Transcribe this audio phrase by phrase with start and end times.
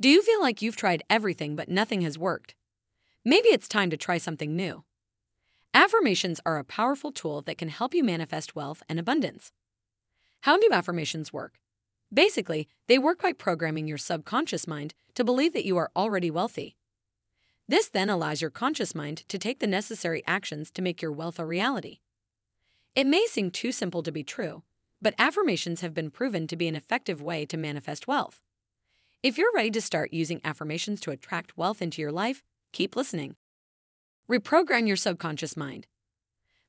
[0.00, 2.54] Do you feel like you've tried everything but nothing has worked?
[3.22, 4.84] Maybe it's time to try something new.
[5.74, 9.52] Affirmations are a powerful tool that can help you manifest wealth and abundance.
[10.40, 11.60] How do affirmations work?
[12.10, 16.76] Basically, they work by programming your subconscious mind to believe that you are already wealthy.
[17.68, 21.38] This then allows your conscious mind to take the necessary actions to make your wealth
[21.38, 21.98] a reality.
[22.94, 24.62] It may seem too simple to be true,
[25.02, 28.40] but affirmations have been proven to be an effective way to manifest wealth.
[29.22, 32.42] If you're ready to start using affirmations to attract wealth into your life,
[32.72, 33.36] keep listening.
[34.30, 35.86] Reprogram your subconscious mind.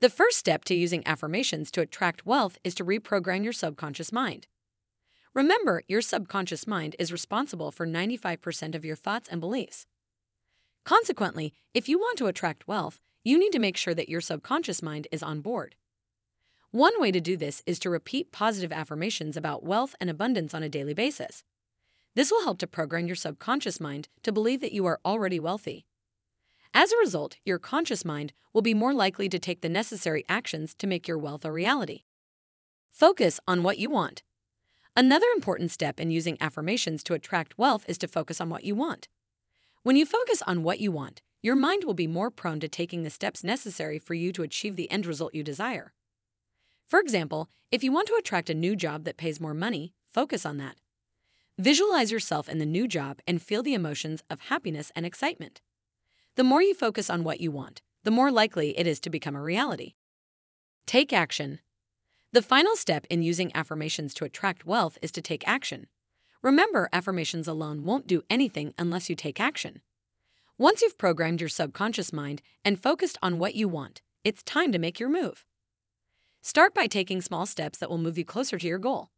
[0.00, 4.46] The first step to using affirmations to attract wealth is to reprogram your subconscious mind.
[5.34, 9.86] Remember, your subconscious mind is responsible for 95% of your thoughts and beliefs.
[10.86, 14.82] Consequently, if you want to attract wealth, you need to make sure that your subconscious
[14.82, 15.74] mind is on board.
[16.70, 20.62] One way to do this is to repeat positive affirmations about wealth and abundance on
[20.62, 21.44] a daily basis.
[22.18, 25.86] This will help to program your subconscious mind to believe that you are already wealthy.
[26.74, 30.74] As a result, your conscious mind will be more likely to take the necessary actions
[30.78, 32.02] to make your wealth a reality.
[32.90, 34.24] Focus on what you want.
[34.96, 38.74] Another important step in using affirmations to attract wealth is to focus on what you
[38.74, 39.06] want.
[39.84, 43.04] When you focus on what you want, your mind will be more prone to taking
[43.04, 45.92] the steps necessary for you to achieve the end result you desire.
[46.84, 50.44] For example, if you want to attract a new job that pays more money, focus
[50.44, 50.74] on that.
[51.60, 55.60] Visualize yourself in the new job and feel the emotions of happiness and excitement.
[56.36, 59.34] The more you focus on what you want, the more likely it is to become
[59.34, 59.94] a reality.
[60.86, 61.58] Take action.
[62.32, 65.88] The final step in using affirmations to attract wealth is to take action.
[66.42, 69.82] Remember, affirmations alone won't do anything unless you take action.
[70.58, 74.78] Once you've programmed your subconscious mind and focused on what you want, it's time to
[74.78, 75.44] make your move.
[76.40, 79.10] Start by taking small steps that will move you closer to your goal.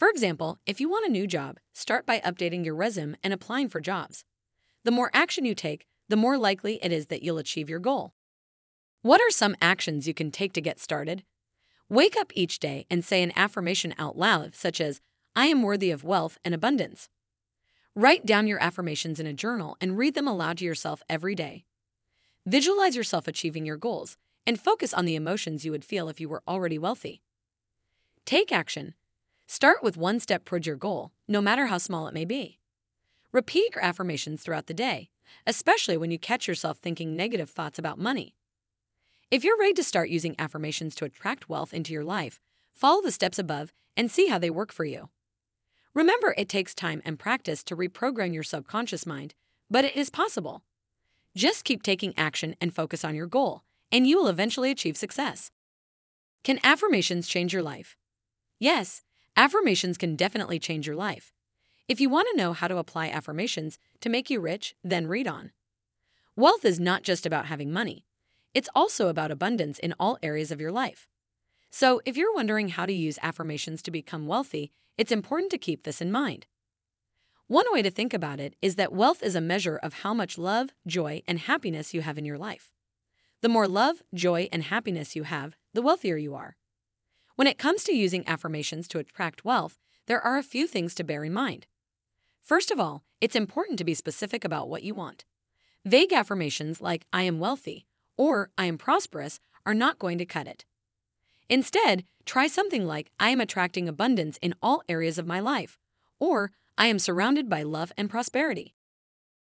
[0.00, 3.68] For example, if you want a new job, start by updating your resume and applying
[3.68, 4.24] for jobs.
[4.82, 8.14] The more action you take, the more likely it is that you'll achieve your goal.
[9.02, 11.22] What are some actions you can take to get started?
[11.90, 15.02] Wake up each day and say an affirmation out loud, such as,
[15.36, 17.10] I am worthy of wealth and abundance.
[17.94, 21.66] Write down your affirmations in a journal and read them aloud to yourself every day.
[22.46, 26.28] Visualize yourself achieving your goals and focus on the emotions you would feel if you
[26.30, 27.20] were already wealthy.
[28.24, 28.94] Take action.
[29.52, 32.60] Start with one step towards your goal, no matter how small it may be.
[33.32, 35.10] Repeat your affirmations throughout the day,
[35.44, 38.36] especially when you catch yourself thinking negative thoughts about money.
[39.28, 42.38] If you're ready to start using affirmations to attract wealth into your life,
[42.72, 45.08] follow the steps above and see how they work for you.
[45.94, 49.34] Remember, it takes time and practice to reprogram your subconscious mind,
[49.68, 50.62] but it is possible.
[51.34, 55.50] Just keep taking action and focus on your goal, and you will eventually achieve success.
[56.44, 57.96] Can affirmations change your life?
[58.60, 59.02] Yes,
[59.40, 61.32] affirmations can definitely change your life.
[61.88, 65.26] If you want to know how to apply affirmations to make you rich, then read
[65.26, 65.52] on.
[66.36, 68.04] Wealth is not just about having money,
[68.52, 71.08] it's also about abundance in all areas of your life.
[71.70, 75.84] So, if you're wondering how to use affirmations to become wealthy, it's important to keep
[75.84, 76.46] this in mind.
[77.46, 80.36] One way to think about it is that wealth is a measure of how much
[80.36, 82.72] love, joy, and happiness you have in your life.
[83.40, 86.56] The more love, joy, and happiness you have, the wealthier you are.
[87.40, 91.02] When it comes to using affirmations to attract wealth, there are a few things to
[91.02, 91.66] bear in mind.
[92.42, 95.24] First of all, it's important to be specific about what you want.
[95.86, 97.86] Vague affirmations like, I am wealthy
[98.18, 100.66] or I am prosperous are not going to cut it.
[101.48, 105.78] Instead, try something like, I am attracting abundance in all areas of my life,
[106.18, 108.74] or I am surrounded by love and prosperity.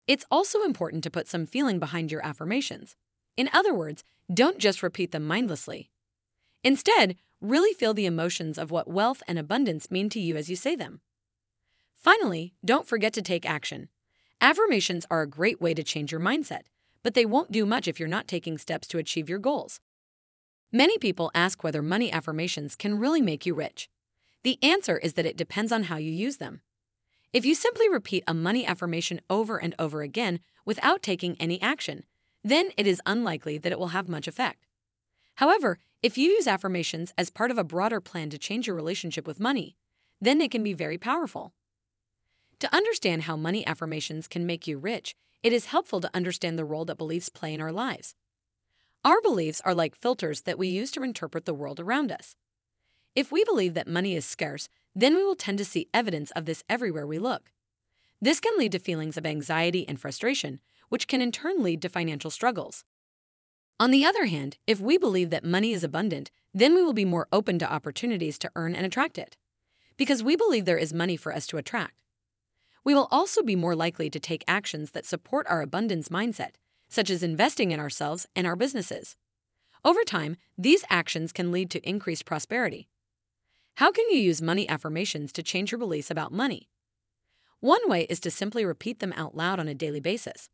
[0.06, 2.94] It's also important to put some feeling behind your affirmations.
[3.36, 5.90] In other words, don't just repeat them mindlessly.
[6.62, 10.56] Instead, really feel the emotions of what wealth and abundance mean to you as you
[10.56, 11.00] say them.
[11.94, 13.88] Finally, don't forget to take action.
[14.40, 16.62] Affirmations are a great way to change your mindset,
[17.02, 19.80] but they won't do much if you're not taking steps to achieve your goals.
[20.72, 23.90] Many people ask whether money affirmations can really make you rich.
[24.42, 26.62] The answer is that it depends on how you use them.
[27.32, 32.04] If you simply repeat a money affirmation over and over again without taking any action,
[32.42, 34.66] then it is unlikely that it will have much effect.
[35.36, 39.24] However, if you use affirmations as part of a broader plan to change your relationship
[39.24, 39.76] with money,
[40.20, 41.52] then it can be very powerful.
[42.58, 45.14] To understand how money affirmations can make you rich,
[45.44, 48.16] it is helpful to understand the role that beliefs play in our lives.
[49.04, 52.36] Our beliefs are like filters that we use to interpret the world around us.
[53.14, 56.46] If we believe that money is scarce, then we will tend to see evidence of
[56.46, 57.50] this everywhere we look.
[58.20, 61.88] This can lead to feelings of anxiety and frustration, which can in turn lead to
[61.88, 62.84] financial struggles.
[63.82, 67.04] On the other hand, if we believe that money is abundant, then we will be
[67.04, 69.36] more open to opportunities to earn and attract it,
[69.96, 72.04] because we believe there is money for us to attract.
[72.84, 76.50] We will also be more likely to take actions that support our abundance mindset,
[76.88, 79.16] such as investing in ourselves and our businesses.
[79.84, 82.86] Over time, these actions can lead to increased prosperity.
[83.74, 86.68] How can you use money affirmations to change your beliefs about money?
[87.58, 90.48] One way is to simply repeat them out loud on a daily basis.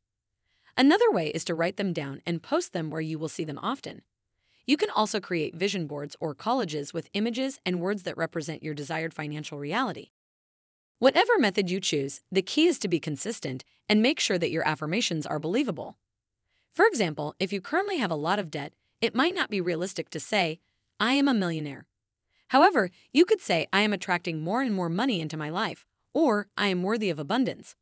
[0.79, 3.59] Another way is to write them down and post them where you will see them
[3.61, 4.03] often.
[4.65, 8.75] You can also create vision boards or collages with images and words that represent your
[8.75, 10.11] desired financial reality.
[11.01, 14.67] Whatever method you choose, the key is to be consistent and make sure that your
[14.69, 15.97] affirmations are believable.
[16.73, 20.11] For example, if you currently have a lot of debt, it might not be realistic
[20.11, 20.61] to say,
[21.01, 21.87] I am a millionaire.
[22.49, 25.85] However, you could say, I am attracting more and more money into my life,
[26.15, 27.75] or I am worthy of abundance.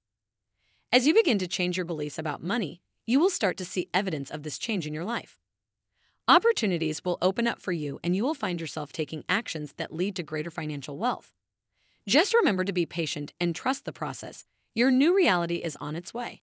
[0.93, 4.31] As you begin to change your beliefs about money, you will start to see evidence
[4.31, 5.39] of this change in your life.
[6.29, 10.17] Opportunities will open up for you, and you will find yourself taking actions that lead
[10.17, 11.33] to greater financial wealth.
[12.09, 14.45] Just remember to be patient and trust the process.
[14.75, 16.35] Your new reality is on its way.